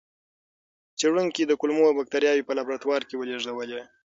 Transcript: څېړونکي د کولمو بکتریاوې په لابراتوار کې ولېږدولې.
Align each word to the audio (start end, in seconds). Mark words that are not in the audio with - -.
څېړونکي 0.99 1.41
د 1.45 1.51
کولمو 1.59 1.95
بکتریاوې 1.99 2.43
په 2.47 2.53
لابراتوار 2.57 3.01
کې 3.07 3.15
ولېږدولې. 3.17 3.81